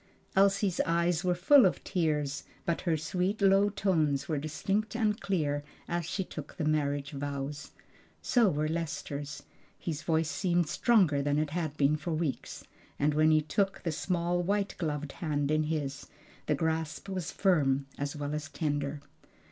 [0.35, 5.63] Elsie's eyes were full of tears, but her sweet low tones were distinct and clear
[5.87, 7.69] as she took the marriage vows.
[8.19, 9.43] So were Lester's;
[9.77, 12.63] his voice seemed stronger than it had been for weeks,
[12.97, 16.07] and when he took the small white gloved hand in his,
[16.47, 19.01] the grasp was firm as well as tender.